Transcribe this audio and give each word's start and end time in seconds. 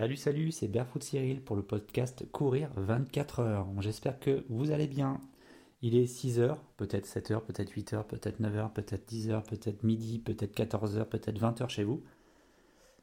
Salut, 0.00 0.16
salut, 0.16 0.52
c'est 0.52 0.68
Barefoot 0.68 1.02
Cyril 1.02 1.42
pour 1.42 1.56
le 1.56 1.62
podcast 1.62 2.24
Courir 2.30 2.70
24 2.76 3.40
heures. 3.40 3.66
J'espère 3.80 4.20
que 4.20 4.44
vous 4.48 4.70
allez 4.70 4.86
bien. 4.86 5.20
Il 5.82 5.96
est 5.96 6.06
6 6.06 6.38
heures, 6.38 6.62
peut-être 6.76 7.04
7 7.04 7.32
heures, 7.32 7.42
peut-être 7.42 7.72
8 7.72 7.94
heures, 7.94 8.06
peut-être 8.06 8.38
9 8.38 8.56
heures, 8.56 8.72
peut-être 8.72 9.08
10 9.08 9.30
heures, 9.30 9.42
peut-être 9.42 9.82
midi, 9.82 10.20
peut-être 10.20 10.54
14 10.54 10.98
heures, 10.98 11.08
peut-être 11.08 11.40
20 11.40 11.62
heures 11.62 11.70
chez 11.70 11.82
vous. 11.82 12.04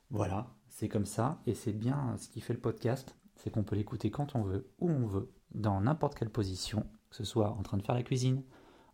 Voilà, 0.10 0.56
c'est 0.70 0.88
comme 0.88 1.06
ça 1.06 1.42
et 1.46 1.54
c'est 1.54 1.74
bien 1.74 2.16
ce 2.18 2.30
qui 2.30 2.40
fait 2.40 2.54
le 2.54 2.62
podcast, 2.62 3.14
c'est 3.36 3.50
qu'on 3.50 3.64
peut 3.66 3.76
l'écouter 3.76 4.10
quand 4.10 4.34
on 4.34 4.44
veut, 4.44 4.72
où 4.80 4.90
on 4.90 5.06
veut, 5.06 5.30
dans 5.54 5.82
n'importe 5.82 6.18
quelle 6.18 6.32
position, 6.32 6.88
que 7.10 7.18
ce 7.18 7.26
soit 7.26 7.50
en 7.50 7.62
train 7.62 7.76
de 7.76 7.84
faire 7.84 7.96
la 7.96 8.04
cuisine, 8.04 8.42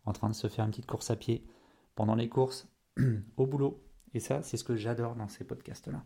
en 0.06 0.12
train 0.12 0.28
de 0.28 0.34
se 0.34 0.48
faire 0.48 0.64
une 0.64 0.72
petite 0.72 0.86
course 0.86 1.12
à 1.12 1.14
pied, 1.14 1.46
pendant 1.94 2.16
les 2.16 2.28
courses, 2.28 2.66
au 3.36 3.46
boulot. 3.46 3.80
Et 4.12 4.18
ça, 4.18 4.42
c'est 4.42 4.56
ce 4.56 4.64
que 4.64 4.74
j'adore 4.74 5.14
dans 5.14 5.28
ces 5.28 5.44
podcasts-là. 5.44 6.04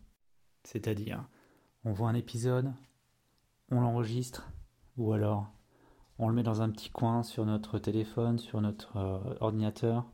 C'est-à-dire, 0.62 1.26
on 1.86 1.92
voit 1.92 2.08
un 2.08 2.14
épisode, 2.14 2.72
on 3.70 3.80
l'enregistre, 3.80 4.50
ou 4.96 5.12
alors 5.12 5.46
on 6.18 6.28
le 6.28 6.34
met 6.34 6.42
dans 6.42 6.60
un 6.60 6.68
petit 6.68 6.90
coin 6.90 7.22
sur 7.22 7.46
notre 7.46 7.78
téléphone, 7.78 8.40
sur 8.40 8.60
notre 8.60 8.96
euh, 8.96 9.36
ordinateur, 9.40 10.04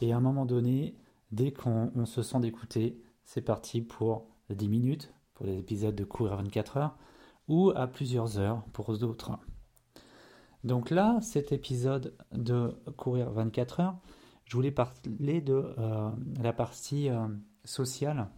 et 0.00 0.12
à 0.12 0.16
un 0.16 0.20
moment 0.20 0.44
donné, 0.44 0.96
dès 1.30 1.52
qu'on 1.52 2.04
se 2.04 2.22
sent 2.22 2.40
d'écouter, 2.40 3.00
c'est 3.22 3.42
parti 3.42 3.80
pour 3.80 4.26
10 4.50 4.68
minutes, 4.68 5.14
pour 5.34 5.46
des 5.46 5.56
épisodes 5.56 5.94
de 5.94 6.02
courir 6.02 6.32
à 6.32 6.36
24 6.36 6.78
heures, 6.78 6.96
ou 7.46 7.70
à 7.76 7.86
plusieurs 7.86 8.40
heures 8.40 8.64
pour 8.72 8.98
d'autres. 8.98 9.38
Donc 10.64 10.90
là, 10.90 11.20
cet 11.20 11.52
épisode 11.52 12.16
de 12.32 12.76
courir 12.96 13.30
24 13.30 13.80
heures, 13.80 13.98
je 14.46 14.56
voulais 14.56 14.72
parler 14.72 15.40
de 15.40 15.74
euh, 15.78 16.10
la 16.42 16.52
partie 16.52 17.08
euh, 17.08 17.28
sociale 17.64 18.28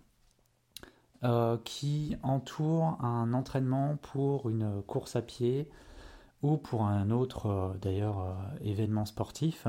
euh, 1.24 1.58
qui 1.64 2.16
entoure 2.22 3.02
un 3.04 3.32
entraînement 3.32 3.96
pour 3.96 4.48
une 4.48 4.82
course 4.82 5.16
à 5.16 5.22
pied 5.22 5.70
ou 6.42 6.56
pour 6.56 6.84
un 6.84 7.10
autre 7.10 7.76
d'ailleurs 7.80 8.36
événement 8.60 9.04
sportif. 9.06 9.66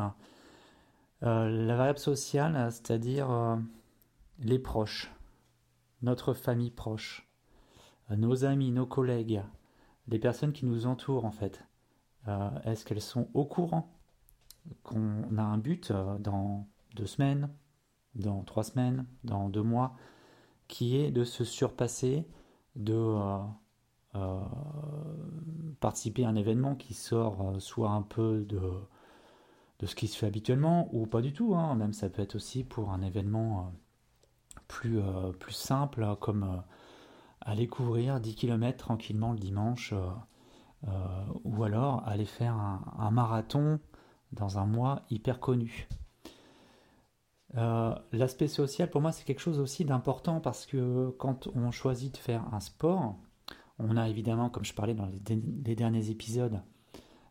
la 1.21 1.75
variable 1.75 1.97
sociale, 1.97 2.71
c'est-à-dire 2.71 3.57
les 4.39 4.59
proches, 4.59 5.11
notre 6.01 6.33
famille 6.33 6.69
proche, 6.69 7.27
nos 8.09 8.43
amis, 8.43 8.71
nos 8.71 8.85
collègues, 8.85 9.41
les 10.07 10.19
personnes 10.19 10.51
qui 10.51 10.65
nous 10.65 10.85
entourent 10.85 11.25
en 11.25 11.31
fait. 11.31 11.63
Est-ce 12.65 12.85
qu'elles 12.85 13.01
sont 13.01 13.29
au 13.33 13.45
courant 13.45 13.97
qu'on 14.83 15.37
a 15.37 15.43
un 15.43 15.57
but 15.57 15.91
euh, 15.91 16.17
dans 16.19 16.67
deux 16.95 17.05
semaines, 17.05 17.49
dans 18.15 18.43
trois 18.43 18.63
semaines, 18.63 19.05
dans 19.23 19.49
deux 19.49 19.63
mois, 19.63 19.95
qui 20.67 20.97
est 20.97 21.11
de 21.11 21.23
se 21.23 21.43
surpasser, 21.43 22.25
de 22.75 22.93
euh, 22.93 23.37
euh, 24.15 24.39
participer 25.79 26.25
à 26.25 26.29
un 26.29 26.35
événement 26.35 26.75
qui 26.75 26.93
sort 26.93 27.55
soit 27.59 27.91
un 27.91 28.01
peu 28.01 28.45
de, 28.45 29.85
ce 29.85 29.95
qui 29.95 30.07
se 30.07 30.17
fait 30.17 30.27
habituellement, 30.27 30.89
ou 30.93 31.05
pas 31.05 31.21
du 31.21 31.33
tout, 31.33 31.55
hein. 31.55 31.75
même 31.75 31.93
ça 31.93 32.09
peut 32.09 32.21
être 32.21 32.35
aussi 32.35 32.63
pour 32.63 32.91
un 32.91 33.01
événement 33.01 33.73
plus, 34.67 34.99
plus 35.39 35.53
simple, 35.53 36.15
comme 36.19 36.63
aller 37.41 37.67
courir 37.67 38.19
10 38.19 38.35
km 38.35 38.77
tranquillement 38.77 39.31
le 39.31 39.39
dimanche, 39.39 39.93
ou 41.43 41.63
alors 41.63 42.03
aller 42.07 42.25
faire 42.25 42.55
un 42.55 43.11
marathon 43.11 43.79
dans 44.31 44.57
un 44.57 44.65
mois 44.65 45.03
hyper 45.09 45.39
connu. 45.39 45.87
Euh, 47.55 47.95
l'aspect 48.11 48.47
social, 48.47 48.89
pour 48.89 49.01
moi, 49.01 49.11
c'est 49.11 49.23
quelque 49.23 49.39
chose 49.39 49.59
aussi 49.59 49.85
d'important 49.85 50.41
parce 50.41 50.65
que 50.65 51.09
quand 51.17 51.47
on 51.55 51.71
choisit 51.71 52.13
de 52.13 52.17
faire 52.17 52.43
un 52.53 52.59
sport, 52.59 53.17
on 53.79 53.95
a 53.95 54.09
évidemment, 54.09 54.49
comme 54.49 54.65
je 54.65 54.73
parlais 54.73 54.93
dans 54.93 55.05
les, 55.05 55.75
derniers 55.75 56.09
épisodes, 56.09 56.61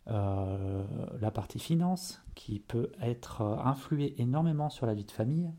euh, 0.09 0.84
la 1.21 1.31
partie 1.31 1.59
finance 1.59 2.22
qui 2.34 2.60
peut 2.60 2.93
être 3.00 3.43
euh, 3.43 3.56
influée 3.59 4.15
énormément 4.21 4.71
sur 4.71 4.87
la 4.87 4.94
vie 4.94 5.04
de 5.04 5.10
famille. 5.10 5.50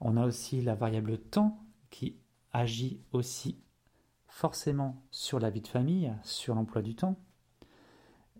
On 0.00 0.16
a 0.16 0.24
aussi 0.24 0.62
la 0.62 0.74
variable 0.74 1.18
temps 1.18 1.58
qui 1.90 2.18
agit 2.52 3.00
aussi 3.12 3.60
forcément 4.28 5.02
sur 5.10 5.40
la 5.40 5.50
vie 5.50 5.62
de 5.62 5.68
famille, 5.68 6.12
sur 6.22 6.54
l'emploi 6.54 6.82
du 6.82 6.94
temps. 6.94 7.16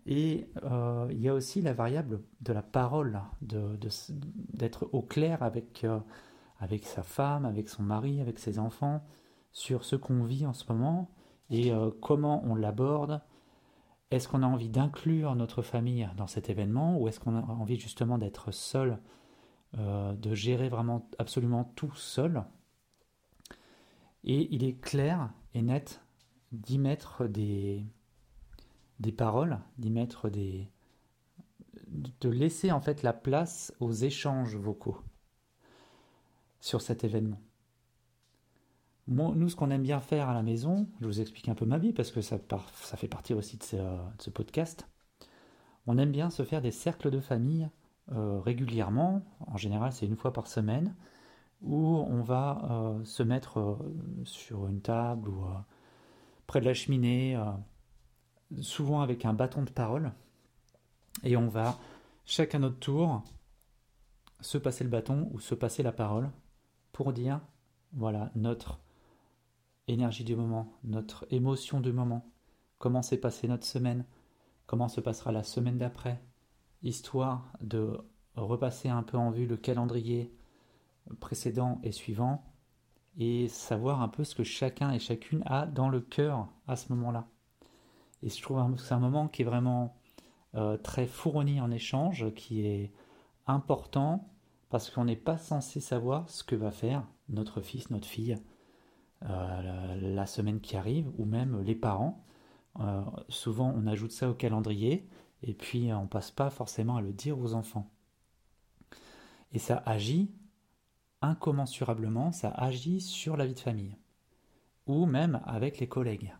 Et 0.07 0.47
euh, 0.63 1.07
il 1.11 1.19
y 1.19 1.27
a 1.27 1.33
aussi 1.33 1.61
la 1.61 1.73
variable 1.73 2.21
de 2.39 2.53
la 2.53 2.61
parole, 2.61 3.21
d'être 3.41 4.89
au 4.93 5.01
clair 5.01 5.43
avec, 5.43 5.83
euh, 5.83 5.99
avec 6.59 6.85
sa 6.85 7.03
femme, 7.03 7.43
avec 7.45 7.67
son 7.67 7.83
mari, 7.83 8.21
avec 8.21 8.39
ses 8.39 8.57
enfants, 8.57 9.03
sur 9.51 9.83
ce 9.83 9.97
qu'on 9.97 10.23
vit 10.23 10.45
en 10.45 10.53
ce 10.53 10.63
moment 10.71 11.11
et 11.49 11.73
euh, 11.73 11.91
comment 12.01 12.41
on 12.45 12.55
l'aborde. 12.55 13.21
Est-ce 14.09 14.29
qu'on 14.29 14.43
a 14.43 14.47
envie 14.47 14.69
d'inclure 14.69 15.35
notre 15.35 15.61
famille 15.61 16.09
dans 16.15 16.27
cet 16.27 16.49
événement 16.49 16.97
ou 16.97 17.09
est-ce 17.09 17.19
qu'on 17.19 17.35
a 17.35 17.41
envie 17.41 17.77
justement 17.77 18.17
d'être 18.17 18.51
seul, 18.51 18.99
de 19.73 20.33
gérer 20.33 20.69
vraiment 20.69 21.09
absolument 21.19 21.73
tout 21.75 21.93
seul? 21.93 22.45
Et 24.23 24.47
il 24.55 24.63
est 24.63 24.79
clair 24.79 25.29
et 25.53 25.61
net 25.61 26.01
d'y 26.53 26.79
mettre 26.79 27.27
des, 27.27 27.85
des 28.99 29.11
paroles, 29.11 29.59
d'y 29.77 29.89
mettre 29.89 30.29
des. 30.29 30.69
de 31.87 32.29
laisser 32.29 32.71
en 32.71 32.81
fait 32.81 33.03
la 33.03 33.13
place 33.13 33.73
aux 33.79 33.91
échanges 33.91 34.55
vocaux 34.55 35.01
sur 36.59 36.81
cet 36.81 37.03
événement. 37.03 37.39
nous, 39.07 39.49
ce 39.49 39.55
qu'on 39.55 39.71
aime 39.71 39.83
bien 39.83 40.01
faire 40.01 40.29
à 40.29 40.33
la 40.33 40.43
maison, 40.43 40.87
je 40.99 41.05
vous 41.05 41.21
explique 41.21 41.49
un 41.49 41.55
peu 41.55 41.65
ma 41.65 41.77
vie 41.77 41.93
parce 41.93 42.11
que 42.11 42.21
ça, 42.21 42.37
ça 42.73 42.97
fait 42.97 43.07
partie 43.07 43.33
aussi 43.33 43.57
de 43.57 43.63
ce, 43.63 44.29
podcast. 44.29 44.87
On 45.85 45.97
aime 45.97 46.11
bien 46.11 46.29
se 46.29 46.43
faire 46.43 46.61
des 46.61 46.71
cercles 46.71 47.11
de 47.11 47.19
famille 47.19 47.69
euh, 48.11 48.39
régulièrement, 48.39 49.21
en 49.47 49.57
général 49.57 49.91
c'est 49.91 50.05
une 50.05 50.15
fois 50.15 50.33
par 50.33 50.47
semaine, 50.47 50.95
où 51.61 51.77
on 51.77 52.21
va 52.21 52.61
euh, 52.69 53.03
se 53.03 53.23
mettre 53.23 53.59
euh, 53.59 53.75
sur 54.23 54.67
une 54.67 54.81
table 54.81 55.29
ou 55.29 55.45
près 56.45 56.61
de 56.61 56.65
la 56.65 56.73
cheminée 56.73 57.37
souvent 58.61 59.01
avec 59.01 59.25
un 59.25 59.33
bâton 59.33 59.63
de 59.63 59.69
parole, 59.69 60.11
et 61.23 61.35
on 61.37 61.47
va 61.47 61.77
chacun 62.25 62.59
notre 62.59 62.79
tour 62.79 63.23
se 64.41 64.57
passer 64.57 64.83
le 64.83 64.89
bâton 64.89 65.29
ou 65.31 65.39
se 65.39 65.55
passer 65.55 65.83
la 65.83 65.91
parole 65.91 66.29
pour 66.91 67.13
dire 67.13 67.41
voilà 67.93 68.31
notre 68.35 68.79
énergie 69.87 70.23
du 70.23 70.35
moment, 70.35 70.73
notre 70.83 71.25
émotion 71.31 71.79
du 71.79 71.93
moment, 71.93 72.29
comment 72.77 73.01
s'est 73.01 73.17
passée 73.17 73.47
notre 73.47 73.65
semaine, 73.65 74.05
comment 74.65 74.89
se 74.89 75.01
passera 75.01 75.31
la 75.31 75.43
semaine 75.43 75.77
d'après, 75.77 76.21
histoire 76.83 77.51
de 77.61 77.97
repasser 78.35 78.89
un 78.89 79.03
peu 79.03 79.17
en 79.17 79.31
vue 79.31 79.47
le 79.47 79.57
calendrier 79.57 80.33
précédent 81.19 81.79
et 81.83 81.91
suivant 81.91 82.43
et 83.17 83.47
savoir 83.47 84.01
un 84.01 84.09
peu 84.09 84.23
ce 84.23 84.35
que 84.35 84.43
chacun 84.43 84.91
et 84.91 84.99
chacune 84.99 85.41
a 85.45 85.65
dans 85.65 85.89
le 85.89 86.01
cœur 86.01 86.49
à 86.67 86.75
ce 86.75 86.93
moment-là. 86.93 87.27
Et 88.23 88.29
je 88.29 88.41
trouve 88.41 88.75
que 88.75 88.81
c'est 88.81 88.93
un 88.93 88.99
moment 88.99 89.27
qui 89.27 89.43
est 89.43 89.45
vraiment 89.45 89.95
euh, 90.55 90.77
très 90.77 91.05
fourni 91.05 91.61
en 91.61 91.71
échange, 91.71 92.33
qui 92.33 92.65
est 92.65 92.91
important 93.45 94.29
parce 94.69 94.89
qu'on 94.89 95.05
n'est 95.05 95.15
pas 95.15 95.37
censé 95.37 95.79
savoir 95.79 96.29
ce 96.29 96.43
que 96.43 96.55
va 96.55 96.71
faire 96.71 97.03
notre 97.29 97.61
fils, 97.61 97.89
notre 97.89 98.07
fille 98.07 98.37
euh, 99.23 99.95
la, 100.01 100.25
semaine 100.25 100.59
qui 100.59 100.77
arrive, 100.77 101.09
ou 101.17 101.25
même 101.25 101.61
les 101.61 101.75
parents. 101.75 102.23
Euh, 102.79 103.01
souvent, 103.29 103.73
on 103.75 103.87
ajoute 103.87 104.11
ça 104.11 104.29
au 104.29 104.33
calendrier 104.33 105.07
et 105.43 105.53
puis 105.53 105.91
on 105.93 106.07
passe 106.07 106.31
pas 106.31 106.49
forcément 106.49 106.97
à 106.97 107.01
le 107.01 107.13
dire 107.13 107.39
aux 107.39 107.53
enfants. 107.53 107.89
Et 109.53 109.59
ça 109.59 109.81
agit 109.85 110.31
incommensurablement, 111.21 112.31
ça 112.31 112.49
agit 112.49 113.01
sur 113.01 113.37
la 113.37 113.45
vie 113.45 113.53
de 113.53 113.59
famille, 113.59 113.97
ou 114.85 115.05
même 115.05 115.41
avec 115.45 115.79
les 115.79 115.87
collègues. 115.87 116.33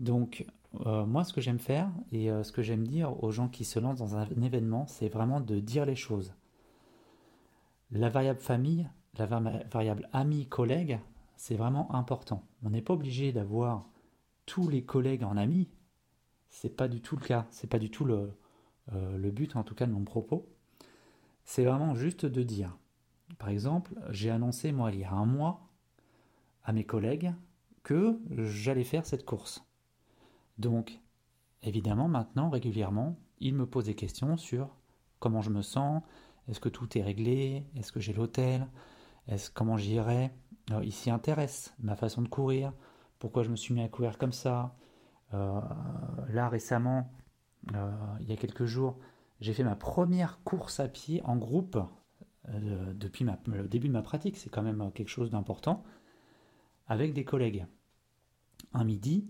Donc, 0.00 0.46
euh, 0.86 1.04
moi, 1.04 1.24
ce 1.24 1.32
que 1.32 1.40
j'aime 1.40 1.58
faire 1.58 1.90
et 2.12 2.30
euh, 2.30 2.42
ce 2.42 2.52
que 2.52 2.62
j'aime 2.62 2.86
dire 2.86 3.22
aux 3.22 3.30
gens 3.30 3.48
qui 3.48 3.64
se 3.64 3.78
lancent 3.78 3.98
dans 3.98 4.16
un 4.16 4.26
événement, 4.42 4.86
c'est 4.86 5.08
vraiment 5.08 5.40
de 5.40 5.58
dire 5.58 5.84
les 5.84 5.96
choses. 5.96 6.34
La 7.90 8.08
variable 8.08 8.38
famille, 8.38 8.88
la 9.18 9.26
variable 9.26 10.08
ami, 10.12 10.46
collègue, 10.46 11.00
c'est 11.36 11.56
vraiment 11.56 11.92
important. 11.94 12.44
On 12.62 12.70
n'est 12.70 12.82
pas 12.82 12.94
obligé 12.94 13.32
d'avoir 13.32 13.88
tous 14.46 14.68
les 14.68 14.84
collègues 14.84 15.24
en 15.24 15.36
amis. 15.36 15.68
C'est 16.50 16.76
pas 16.76 16.86
du 16.86 17.00
tout 17.00 17.16
le 17.16 17.24
cas. 17.24 17.46
C'est 17.50 17.68
pas 17.68 17.78
du 17.78 17.90
tout 17.90 18.06
euh, 18.06 19.18
le 19.18 19.30
but, 19.30 19.56
en 19.56 19.64
tout 19.64 19.74
cas, 19.74 19.86
de 19.86 19.92
mon 19.92 20.04
propos. 20.04 20.48
C'est 21.44 21.64
vraiment 21.64 21.94
juste 21.94 22.26
de 22.26 22.42
dire. 22.42 22.76
Par 23.38 23.48
exemple, 23.48 23.94
j'ai 24.10 24.30
annoncé, 24.30 24.70
moi, 24.70 24.92
il 24.92 25.00
y 25.00 25.04
a 25.04 25.12
un 25.12 25.26
mois, 25.26 25.68
à 26.62 26.72
mes 26.72 26.84
collègues 26.84 27.32
que 27.82 28.20
j'allais 28.28 28.84
faire 28.84 29.06
cette 29.06 29.24
course. 29.24 29.64
Donc, 30.60 31.00
évidemment, 31.62 32.06
maintenant, 32.06 32.50
régulièrement, 32.50 33.16
il 33.38 33.54
me 33.54 33.64
pose 33.64 33.86
des 33.86 33.94
questions 33.94 34.36
sur 34.36 34.76
comment 35.18 35.40
je 35.40 35.48
me 35.48 35.62
sens, 35.62 36.02
est-ce 36.48 36.60
que 36.60 36.68
tout 36.68 36.98
est 36.98 37.02
réglé, 37.02 37.66
est-ce 37.76 37.92
que 37.92 38.00
j'ai 38.00 38.12
l'hôtel, 38.12 38.68
comment 39.54 39.78
j'irai. 39.78 40.30
Il 40.82 40.92
s'y 40.92 41.10
intéresse, 41.10 41.74
ma 41.80 41.96
façon 41.96 42.20
de 42.20 42.28
courir, 42.28 42.74
pourquoi 43.18 43.42
je 43.42 43.48
me 43.48 43.56
suis 43.56 43.72
mis 43.72 43.82
à 43.82 43.88
courir 43.88 44.18
comme 44.18 44.32
ça. 44.32 44.76
là 45.32 46.48
récemment, 46.50 47.10
il 48.20 48.28
y 48.28 48.32
a 48.32 48.36
quelques 48.36 48.66
jours, 48.66 48.98
j'ai 49.40 49.54
fait 49.54 49.64
ma 49.64 49.76
première 49.76 50.42
course 50.44 50.78
à 50.78 50.88
pied 50.88 51.22
en 51.24 51.36
groupe 51.36 51.78
depuis 52.48 53.26
le 53.46 53.66
début 53.66 53.88
de 53.88 53.94
ma 53.94 54.02
pratique. 54.02 54.36
C'est 54.36 54.50
quand 54.50 54.62
même 54.62 54.92
quelque 54.92 55.08
chose 55.08 55.30
d'important 55.30 55.82
avec 56.86 57.14
des 57.14 57.24
collègues. 57.24 57.66
Un 58.74 58.84
midi, 58.84 59.26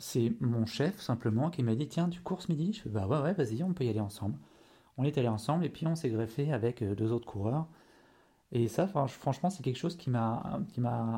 c'est 0.00 0.32
mon 0.40 0.66
chef 0.66 1.00
simplement 1.00 1.50
qui 1.50 1.62
m'a 1.62 1.74
dit 1.74 1.86
Tiens, 1.86 2.08
tu 2.08 2.20
courses 2.20 2.48
midi? 2.48 2.72
Je 2.72 2.82
fais 2.82 2.88
Bah 2.88 3.06
ouais, 3.06 3.20
ouais, 3.20 3.34
vas-y, 3.34 3.62
on 3.62 3.74
peut 3.74 3.84
y 3.84 3.88
aller 3.90 4.00
ensemble. 4.00 4.38
On 4.96 5.04
est 5.04 5.16
allé 5.18 5.28
ensemble 5.28 5.64
et 5.64 5.68
puis 5.68 5.86
on 5.86 5.94
s'est 5.94 6.10
greffé 6.10 6.52
avec 6.52 6.82
euh, 6.82 6.94
deux 6.94 7.12
autres 7.12 7.26
coureurs. 7.26 7.68
Et 8.52 8.66
ça, 8.66 8.88
franchement, 8.88 9.50
c'est 9.50 9.62
quelque 9.62 9.78
chose 9.78 9.96
qui 9.96 10.10
m'a 10.10 10.60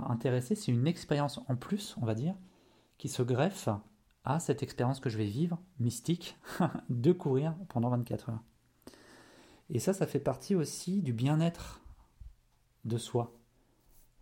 intéressé. 0.08 0.54
C'est 0.54 0.70
une 0.70 0.86
expérience 0.86 1.40
en 1.48 1.56
plus, 1.56 1.96
on 2.02 2.04
va 2.04 2.14
dire, 2.14 2.34
qui 2.98 3.08
se 3.08 3.22
greffe 3.22 3.70
à 4.24 4.38
cette 4.38 4.62
expérience 4.62 5.00
que 5.00 5.08
je 5.08 5.16
vais 5.16 5.24
vivre, 5.24 5.58
mystique, 5.80 6.36
de 6.90 7.12
courir 7.12 7.54
pendant 7.68 7.88
24 7.88 8.30
heures. 8.30 8.42
Et 9.70 9.78
ça, 9.78 9.94
ça 9.94 10.06
fait 10.06 10.20
partie 10.20 10.54
aussi 10.54 11.00
du 11.00 11.14
bien-être 11.14 11.80
de 12.84 12.98
soi. 12.98 13.34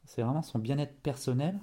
C'est 0.04 0.22
vraiment 0.22 0.42
son 0.42 0.60
bien-être 0.60 1.00
personnel 1.00 1.58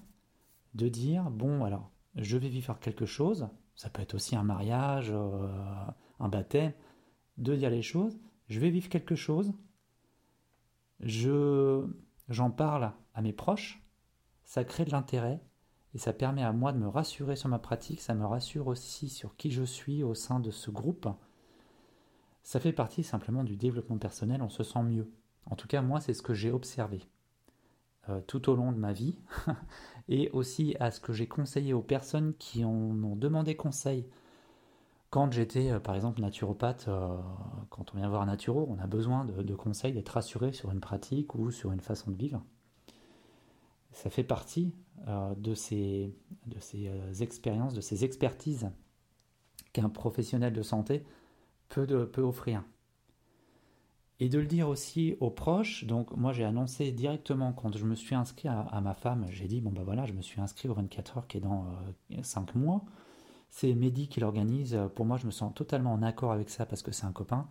de 0.74 0.90
dire 0.90 1.32
bon, 1.32 1.64
alors, 1.64 1.92
je 2.18 2.38
vais 2.38 2.50
vivre 2.50 2.78
quelque 2.80 3.06
chose. 3.06 3.48
Ça 3.76 3.90
peut 3.90 4.02
être 4.02 4.16
aussi 4.16 4.36
un 4.36 4.44
mariage, 4.44 5.12
euh, 5.12 5.48
un 6.20 6.30
baptême. 6.30 6.74
De 7.38 7.56
dire 7.56 7.70
les 7.70 7.84
choses. 7.84 8.18
Je 8.48 8.60
vais 8.60 8.72
vivre 8.72 8.90
quelque 8.90 9.16
chose. 9.16 9.54
Je 11.00 11.86
j'en 12.30 12.50
parle 12.50 12.92
à 13.14 13.22
mes 13.22 13.34
proches. 13.34 13.84
Ça 14.44 14.64
crée 14.64 14.86
de 14.86 14.92
l'intérêt 14.92 15.42
et 15.94 16.00
ça 16.00 16.14
permet 16.14 16.44
à 16.44 16.54
moi 16.54 16.72
de 16.72 16.80
me 16.80 16.88
rassurer 16.88 17.36
sur 17.36 17.50
ma 17.50 17.60
pratique. 17.60 18.02
Ça 18.02 18.16
me 18.16 18.26
rassure 18.26 18.68
aussi 18.68 19.10
sur 19.10 19.36
qui 19.36 19.52
je 19.52 19.64
suis 19.64 20.04
au 20.04 20.16
sein 20.16 20.40
de 20.40 20.50
ce 20.50 20.72
groupe. 20.72 21.08
Ça 22.42 22.60
fait 22.60 22.74
partie 22.74 23.04
simplement 23.04 23.44
du 23.44 23.58
développement 23.58 23.98
personnel. 23.98 24.42
On 24.42 24.50
se 24.50 24.64
sent 24.64 24.84
mieux. 24.84 25.12
En 25.46 25.56
tout 25.56 25.68
cas, 25.68 25.82
moi, 25.82 26.02
c'est 26.02 26.14
ce 26.14 26.22
que 26.22 26.34
j'ai 26.34 26.52
observé. 26.52 27.04
Euh, 28.10 28.22
tout 28.26 28.50
au 28.50 28.56
long 28.56 28.72
de 28.72 28.78
ma 28.78 28.94
vie 28.94 29.18
et 30.08 30.30
aussi 30.32 30.76
à 30.80 30.92
ce 30.92 31.02
que 31.02 31.12
j'ai 31.12 31.28
conseillé 31.28 31.74
aux 31.74 31.82
personnes 31.82 32.34
qui 32.40 32.64
ont 32.64 33.16
demandé 33.16 33.56
conseil. 33.56 34.08
Quand 35.10 35.32
j'étais 35.34 35.72
euh, 35.72 35.80
par 35.80 35.96
exemple 35.96 36.22
naturopathe, 36.22 36.86
euh, 36.88 37.18
quand 37.70 37.94
on 37.94 37.98
vient 37.98 38.08
voir 38.08 38.22
un 38.22 38.28
naturo, 38.28 38.66
on 38.70 38.82
a 38.82 38.88
besoin 38.88 39.26
de, 39.26 39.56
conseils, 39.56 39.92
d'être 39.92 40.10
rassuré 40.10 40.54
sur 40.54 40.72
une 40.72 40.80
pratique 40.80 41.36
ou 41.36 41.52
sur 41.52 41.74
une 41.74 41.82
façon 41.82 42.12
de 42.12 42.16
vivre. 42.16 42.42
Ça 43.92 44.10
fait 44.10 44.24
partie 44.24 44.74
de 45.38 45.54
ces, 45.54 46.14
expériences, 47.20 47.74
de 47.74 47.82
ces 47.82 48.04
expertises 48.04 48.70
qu'un 49.74 49.90
professionnel 49.90 50.54
de 50.54 50.62
santé 50.62 51.04
peut 51.70 51.88
offrir 52.18 52.64
et 54.20 54.30
de 54.30 54.40
le 54.40 54.46
dire 54.46 54.68
aussi 54.68 55.16
aux 55.20 55.30
proches. 55.30 55.86
Donc 55.86 56.16
moi 56.16 56.34
j'ai 56.34 56.44
annoncé 56.44 56.92
directement 56.92 57.54
quand 57.54 57.76
je 57.78 57.86
me 57.86 57.96
suis 57.96 58.16
inscrit 58.16 58.48
à, 58.48 58.82
ma 58.82 58.94
femme, 58.94 59.26
j'ai 59.30 59.48
dit 59.48 59.62
bon 59.62 59.72
bah 59.72 59.84
voilà, 59.84 60.06
je 60.06 60.14
me 60.14 60.22
suis 60.22 60.42
inscrit 60.42 60.70
au 60.70 60.74
24 60.74 61.18
heures 61.18 61.28
qui 61.28 61.38
est 61.38 61.42
dans 61.42 61.68
5 62.22 62.50
euh, 62.56 62.60
mois. 62.60 62.84
C'est 63.50 63.74
Mehdi 63.74 64.10
qui 64.10 64.20
l'organise. 64.20 64.78
Pour 64.96 65.06
moi 65.06 65.18
je 65.18 65.26
me 65.26 65.32
sens 65.32 65.54
totalement 65.54 65.94
en 65.94 66.04
accord 66.04 66.32
avec 66.32 66.50
ça 66.50 66.66
parce 66.66 66.82
que 66.82 66.92
c'est 66.92 67.06
un 67.06 67.12
copain 67.12 67.48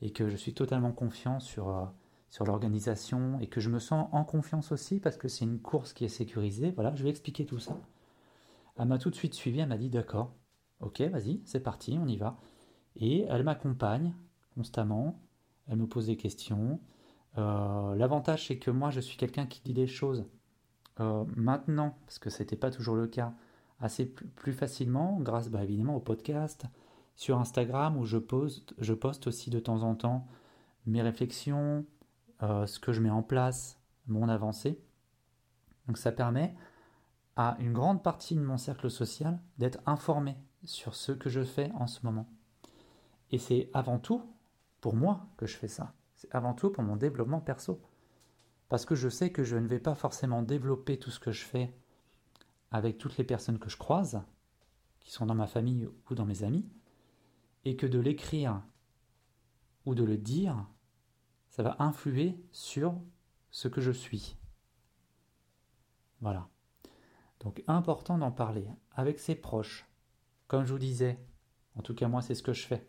et 0.00 0.12
que 0.12 0.28
je 0.28 0.36
suis 0.36 0.54
totalement 0.54 0.92
confiant 0.92 1.40
sur, 1.40 1.68
euh, 1.68 1.84
sur 2.30 2.44
l'organisation 2.44 3.38
et 3.40 3.48
que 3.48 3.60
je 3.60 3.68
me 3.68 3.78
sens 3.78 4.08
en 4.12 4.24
confiance 4.24 4.72
aussi 4.72 5.00
parce 5.00 5.16
que 5.16 5.28
c'est 5.28 5.44
une 5.44 5.60
course 5.60 5.92
qui 5.92 6.04
est 6.04 6.08
sécurisée. 6.08 6.70
Voilà, 6.70 6.94
je 6.94 7.02
vais 7.02 7.10
expliquer 7.10 7.46
tout 7.46 7.58
ça. 7.58 7.76
Elle 8.76 8.86
m'a 8.86 8.98
tout 8.98 9.10
de 9.10 9.16
suite 9.16 9.34
suivi, 9.34 9.58
elle 9.58 9.68
m'a 9.68 9.76
dit 9.76 9.90
d'accord, 9.90 10.36
ok 10.80 11.00
vas-y, 11.02 11.42
c'est 11.44 11.60
parti, 11.60 11.98
on 12.00 12.06
y 12.06 12.16
va. 12.16 12.38
Et 12.94 13.22
elle 13.28 13.42
m'accompagne 13.42 14.14
constamment, 14.54 15.20
elle 15.68 15.76
me 15.76 15.86
pose 15.86 16.06
des 16.06 16.16
questions. 16.16 16.80
Euh, 17.36 17.94
l'avantage, 17.94 18.46
c'est 18.46 18.58
que 18.58 18.70
moi, 18.70 18.90
je 18.90 19.00
suis 19.00 19.16
quelqu'un 19.16 19.46
qui 19.46 19.60
dit 19.62 19.74
des 19.74 19.86
choses 19.86 20.24
euh, 21.00 21.24
maintenant, 21.36 21.96
parce 22.06 22.18
que 22.18 22.30
ce 22.30 22.42
n'était 22.42 22.56
pas 22.56 22.70
toujours 22.70 22.96
le 22.96 23.06
cas, 23.06 23.32
assez 23.80 24.06
plus, 24.06 24.52
facilement, 24.52 25.18
grâce 25.20 25.48
bah, 25.48 25.62
évidemment 25.62 25.96
au 25.96 26.00
podcast, 26.00 26.64
sur 27.14 27.38
Instagram, 27.38 27.96
où 27.96 28.04
je 28.04 28.18
poste, 28.18 28.74
je 28.78 28.94
poste 28.94 29.26
aussi 29.26 29.50
de 29.50 29.60
temps 29.60 29.82
en 29.82 29.94
temps 29.94 30.26
mes 30.86 31.02
réflexions, 31.02 31.84
euh, 32.42 32.66
ce 32.66 32.80
que 32.80 32.92
je 32.92 33.00
mets 33.00 33.10
en 33.10 33.22
place, 33.22 33.80
mon 34.06 34.28
avancée. 34.28 34.80
Donc 35.86 35.98
ça 35.98 36.12
permet 36.12 36.54
à 37.36 37.56
une 37.60 37.72
grande 37.72 38.02
partie 38.02 38.34
de 38.34 38.40
mon 38.40 38.56
cercle 38.56 38.90
social 38.90 39.38
d'être 39.58 39.80
informé 39.86 40.36
sur 40.64 40.94
ce 40.94 41.12
que 41.12 41.30
je 41.30 41.44
fais 41.44 41.70
en 41.74 41.86
ce 41.86 42.04
moment. 42.04 42.28
Et 43.30 43.38
c'est 43.38 43.70
avant 43.74 43.98
tout 43.98 44.22
pour 44.80 44.94
moi 44.94 45.28
que 45.36 45.46
je 45.46 45.56
fais 45.56 45.68
ça. 45.68 45.94
C'est 46.14 46.34
avant 46.34 46.54
tout 46.54 46.70
pour 46.70 46.82
mon 46.82 46.96
développement 46.96 47.40
perso. 47.40 47.80
Parce 48.68 48.84
que 48.84 48.94
je 48.94 49.08
sais 49.08 49.30
que 49.30 49.44
je 49.44 49.56
ne 49.56 49.66
vais 49.66 49.78
pas 49.78 49.94
forcément 49.94 50.42
développer 50.42 50.98
tout 50.98 51.10
ce 51.10 51.20
que 51.20 51.32
je 51.32 51.44
fais 51.44 51.74
avec 52.70 52.98
toutes 52.98 53.16
les 53.16 53.24
personnes 53.24 53.58
que 53.58 53.70
je 53.70 53.78
croise, 53.78 54.22
qui 55.00 55.10
sont 55.10 55.26
dans 55.26 55.34
ma 55.34 55.46
famille 55.46 55.88
ou 56.10 56.14
dans 56.14 56.26
mes 56.26 56.42
amis, 56.42 56.68
et 57.64 57.76
que 57.76 57.86
de 57.86 57.98
l'écrire 57.98 58.62
ou 59.86 59.94
de 59.94 60.04
le 60.04 60.18
dire, 60.18 60.66
ça 61.48 61.62
va 61.62 61.76
influer 61.78 62.38
sur 62.52 62.94
ce 63.50 63.68
que 63.68 63.80
je 63.80 63.92
suis. 63.92 64.36
Voilà. 66.20 66.48
Donc 67.40 67.62
important 67.68 68.18
d'en 68.18 68.32
parler 68.32 68.68
avec 68.92 69.18
ses 69.18 69.34
proches. 69.34 69.88
Comme 70.46 70.64
je 70.64 70.72
vous 70.72 70.78
disais, 70.78 71.18
en 71.76 71.82
tout 71.82 71.94
cas 71.94 72.08
moi 72.08 72.20
c'est 72.20 72.34
ce 72.34 72.42
que 72.42 72.52
je 72.52 72.66
fais 72.66 72.86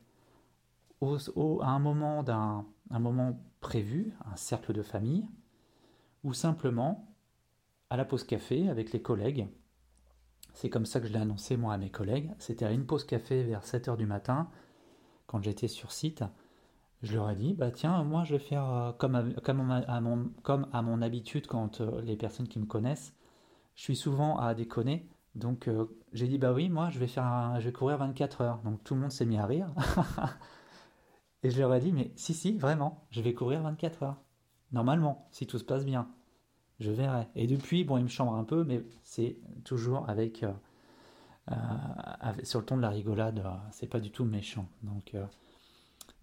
à 1.01 1.69
un 1.69 1.79
moment 1.79 2.23
d'un 2.23 2.65
un 2.91 2.99
moment 2.99 3.39
prévu, 3.61 4.13
un 4.31 4.35
cercle 4.35 4.73
de 4.73 4.81
famille, 4.81 5.27
ou 6.23 6.33
simplement 6.33 7.13
à 7.89 7.97
la 7.97 8.05
pause 8.05 8.23
café 8.23 8.69
avec 8.69 8.91
les 8.91 9.01
collègues. 9.01 9.47
C'est 10.53 10.69
comme 10.69 10.85
ça 10.85 10.99
que 10.99 11.07
je 11.07 11.13
l'ai 11.13 11.19
annoncé 11.19 11.57
moi 11.57 11.73
à 11.73 11.77
mes 11.77 11.89
collègues. 11.89 12.31
C'était 12.39 12.65
à 12.65 12.71
une 12.71 12.85
pause 12.85 13.05
café 13.05 13.43
vers 13.43 13.63
7h 13.63 13.97
du 13.97 14.05
matin, 14.05 14.49
quand 15.27 15.41
j'étais 15.41 15.67
sur 15.67 15.91
site. 15.91 16.23
Je 17.01 17.15
leur 17.15 17.29
ai 17.29 17.35
dit, 17.35 17.53
bah 17.53 17.71
tiens, 17.71 18.03
moi 18.03 18.23
je 18.25 18.33
vais 18.33 18.43
faire 18.43 18.69
euh, 18.69 18.91
comme, 18.91 19.15
à, 19.15 19.23
comme, 19.41 19.71
à, 19.71 20.01
mon, 20.01 20.31
comme 20.43 20.67
à 20.73 20.81
mon 20.81 21.01
habitude 21.01 21.47
quand 21.47 21.79
euh, 21.79 22.01
les 22.01 22.17
personnes 22.17 22.47
qui 22.47 22.59
me 22.59 22.65
connaissent, 22.65 23.13
je 23.75 23.83
suis 23.83 23.95
souvent 23.95 24.37
à 24.37 24.53
déconner. 24.53 25.07
Donc 25.35 25.69
euh, 25.69 25.85
j'ai 26.11 26.27
dit, 26.27 26.37
bah 26.37 26.51
oui, 26.51 26.67
moi 26.67 26.89
je 26.89 26.99
vais, 26.99 27.07
faire 27.07 27.55
je 27.59 27.65
vais 27.65 27.71
courir 27.71 27.97
24 27.99 28.41
heures. 28.41 28.61
Donc 28.63 28.83
tout 28.83 28.95
le 28.95 29.01
monde 29.01 29.11
s'est 29.11 29.25
mis 29.25 29.37
à 29.37 29.45
rire. 29.45 29.69
Et 31.43 31.49
je 31.49 31.59
leur 31.59 31.73
ai 31.73 31.79
dit, 31.79 31.91
mais 31.91 32.11
si, 32.15 32.33
si, 32.33 32.57
vraiment, 32.57 33.07
je 33.11 33.21
vais 33.21 33.33
courir 33.33 33.61
24 33.61 34.03
heures. 34.03 34.21
Normalement, 34.71 35.27
si 35.31 35.47
tout 35.47 35.57
se 35.57 35.63
passe 35.63 35.85
bien. 35.85 36.09
Je 36.79 36.91
verrai. 36.91 37.27
Et 37.35 37.47
depuis, 37.47 37.83
bon, 37.83 37.97
il 37.97 38.03
me 38.03 38.09
chambre 38.09 38.33
un 38.33 38.43
peu, 38.43 38.63
mais 38.63 38.83
c'est 39.03 39.37
toujours 39.63 40.09
avec, 40.09 40.43
euh, 40.43 40.53
euh, 41.51 41.55
sur 42.43 42.59
le 42.59 42.65
ton 42.65 42.77
de 42.77 42.81
la 42.81 42.89
rigolade. 42.89 43.39
Euh, 43.39 43.49
c'est 43.71 43.87
pas 43.87 43.99
du 43.99 44.11
tout 44.11 44.25
méchant. 44.25 44.67
Donc 44.83 45.15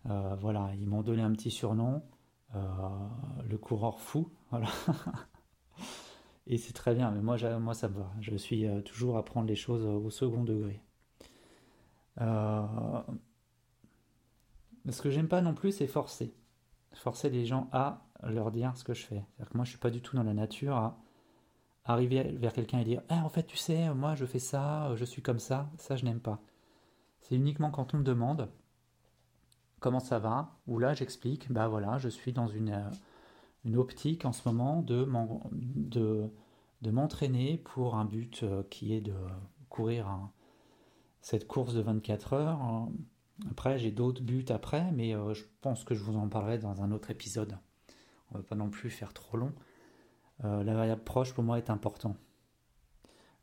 voilà, 0.05 0.71
ils 0.79 0.87
m'ont 0.87 1.03
donné 1.03 1.23
un 1.23 1.33
petit 1.33 1.51
surnom, 1.51 2.03
le 2.55 3.57
coureur 3.57 4.01
fou. 4.01 4.31
Et 6.47 6.59
c'est 6.59 6.73
très 6.73 6.95
bien, 6.95 7.11
mais 7.11 7.21
moi, 7.21 7.37
moi 7.59 7.75
ça 7.75 7.89
me 7.89 7.95
va. 7.95 8.13
Je 8.21 8.37
suis 8.37 8.67
toujours 8.85 9.19
à 9.19 9.25
prendre 9.25 9.49
les 9.49 9.57
choses 9.57 9.85
au 9.85 10.11
second 10.11 10.45
degré. 10.45 10.81
Ce 14.91 15.03
que 15.03 15.11
j'aime 15.11 15.29
pas 15.29 15.41
non 15.41 15.55
plus, 15.55 15.73
c'est 15.73 15.87
forcer. 15.87 16.35
Forcer 16.95 17.31
les 17.31 17.45
gens 17.45 17.69
à 17.73 18.07
leur 18.23 18.51
dire 18.51 18.77
ce 18.77 18.85
que 18.85 18.95
je 18.95 19.05
fais. 19.05 19.17
C'est-à-dire 19.17 19.51
que 19.51 19.57
moi, 19.57 19.65
je 19.65 19.71
suis 19.71 19.79
pas 19.79 19.91
du 19.91 20.01
tout 20.01 20.17
dans 20.17 20.23
la 20.23 20.35
nature 20.35 20.77
à 20.77 20.99
arriver 21.85 22.23
vers 22.23 22.53
quelqu'un 22.53 22.79
et 22.81 22.85
dire 22.85 23.03
eh, 23.11 23.15
En 23.15 23.29
fait, 23.29 23.45
tu 23.45 23.57
sais, 23.57 23.93
moi, 23.95 24.15
je 24.15 24.25
fais 24.25 24.39
ça, 24.39 24.95
je 24.97 25.05
suis 25.05 25.23
comme 25.23 25.39
ça. 25.39 25.71
Ça, 25.79 25.97
je 25.97 26.05
n'aime 26.05 26.21
pas. 26.21 26.41
C'est 27.21 27.35
uniquement 27.35 27.71
quand 27.71 27.95
on 27.95 27.99
me 27.99 28.05
demande 28.05 28.49
comment 29.81 30.01
ça 30.01 30.19
va, 30.19 30.57
ou 30.67 30.79
là, 30.79 30.95
j'explique 30.95 31.51
Bah 31.53 31.69
voilà, 31.69 31.99
je 31.99 32.09
suis 32.09 32.33
dans 32.33 32.47
une, 32.47 32.91
euh, 33.67 33.77
optique 33.77 34.25
en 34.25 34.33
ce 34.33 34.49
moment 34.49 34.83
de, 34.83 35.05
m'entraîner 36.91 37.59
pour 37.59 37.97
un 37.97 38.05
but 38.05 38.43
euh, 38.43 38.63
qui 38.71 38.95
est 38.95 39.01
de 39.01 39.15
courir 39.69 40.31
cette 41.21 41.49
course 41.49 41.75
de 41.75 41.81
24 41.81 42.33
heures 42.35 42.89
après, 43.51 43.79
j'ai 43.79 43.91
d'autres 43.91 44.23
buts 44.23 44.47
après, 44.49 44.91
mais 44.93 45.15
euh, 45.15 45.35
je 45.35 45.45
pense 45.61 45.85
que 45.85 45.95
je 45.95 46.03
vous 46.03 46.17
en 46.17 46.29
parlerai 46.29 46.59
dans 46.59 46.83
un 46.83 46.91
autre 46.91 47.11
épisode. 47.11 47.59
On 48.31 48.39
ne 48.39 48.43
va 48.43 48.49
pas 48.49 48.55
non 48.55 48.71
plus 48.71 48.91
faire 48.91 49.13
trop 49.13 49.37
long. 49.37 49.53
Euh, 50.45 50.65
la 50.65 50.75
variable 50.75 51.05
proche 51.05 51.33
pour 51.33 51.45
moi 51.45 51.59
est 51.59 51.71
important. 51.71 52.17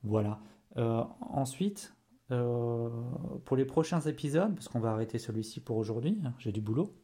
Voilà. 0.03 0.39
Euh, 0.77 1.03
ensuite, 1.21 1.93
pour 2.29 3.55
les 3.55 3.65
prochains 3.65 4.01
épisodes, 4.01 4.55
parce 4.55 4.67
qu'on 4.67 4.79
va 4.79 4.91
arrêter 4.91 5.19
celui-ci 5.19 5.59
pour 5.59 5.77
aujourd'hui, 5.77 6.19
hein, 6.25 6.33
j'ai 6.39 6.51
du 6.51 6.62
boulot. 6.62 6.95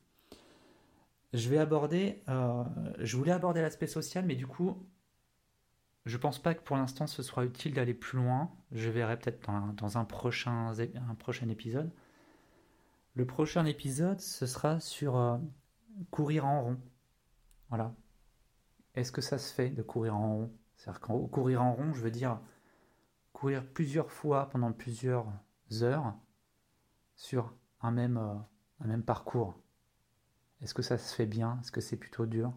Je 1.34 1.50
vais 1.50 1.60
aborder, 1.60 2.24
je 2.98 3.16
voulais 3.16 3.32
aborder 3.32 3.62
l'aspect 3.62 3.86
social, 3.86 4.26
mais 4.26 4.36
du 4.36 4.48
coup, 4.48 4.76
Je 6.08 6.18
pense 6.18 6.40
pas 6.40 6.56
que 6.56 6.64
pour 6.64 6.78
l'instant 6.78 7.06
ce 7.06 7.22
soit 7.22 7.46
utile 7.46 7.76
d'aller 7.76 7.94
plus 7.94 8.18
loin. 8.18 8.50
Je 8.72 8.90
verrai 8.90 9.20
peut-être 9.20 9.48
dans, 9.76 10.06
prochain, 10.06 10.74
un 10.80 11.16
prochain 11.16 11.48
épisode. 11.50 11.92
Le 13.16 13.26
prochain 13.26 13.66
épisode, 13.66 14.22
ce 14.22 14.46
sera 14.46 14.80
sur 14.80 15.18
euh, 15.18 15.38
courir 16.12 16.46
en 16.46 16.64
rond. 16.64 16.78
Voilà. 17.70 17.94
Est-ce 18.96 19.12
que 19.12 19.22
ça 19.22 19.38
se 19.38 19.54
fait 19.54 19.70
de 19.70 19.82
courir 19.82 20.16
en 20.16 20.36
rond? 20.36 20.52
C'est-à-dire 20.76 21.02
qu'en 21.02 21.28
courir 21.28 21.64
en 21.64 21.74
rond, 21.74 21.94
je 21.94 22.02
veux 22.02 22.12
dire 22.12 22.40
courir 23.34 23.66
plusieurs 23.66 24.12
fois 24.12 24.50
pendant 24.50 24.72
plusieurs 24.72 25.26
heures 25.82 26.14
sur 27.16 27.54
un 27.82 27.92
même, 27.92 28.18
euh, 28.18 28.36
un 28.80 28.88
même 28.88 29.04
parcours. 29.04 29.60
Est-ce 30.62 30.74
que 30.74 30.82
ça 30.82 30.98
se 30.98 31.16
fait 31.16 31.26
bien? 31.26 31.60
Est-ce 31.62 31.72
que 31.72 31.82
c'est 31.82 31.98
plutôt 31.98 32.26
dur? 32.26 32.54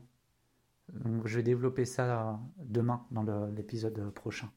Je 1.25 1.37
vais 1.37 1.42
développer 1.42 1.85
ça 1.85 2.38
demain 2.59 3.06
dans 3.11 3.47
l'épisode 3.47 4.11
prochain. 4.11 4.50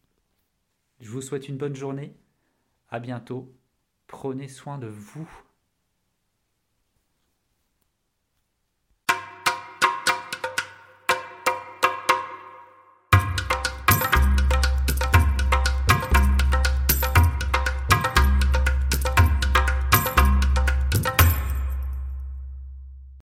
Je 1.00 1.10
vous 1.10 1.22
souhaite 1.22 1.48
une 1.48 1.58
bonne 1.58 1.76
journée. 1.76 2.18
À 2.90 3.00
bientôt. 3.00 3.54
Prenez 4.08 4.48
soin 4.48 4.78
de 4.78 4.88
vous. 4.88 5.30